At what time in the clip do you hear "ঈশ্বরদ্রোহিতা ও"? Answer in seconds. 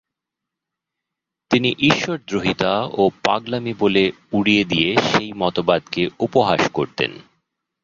1.79-3.03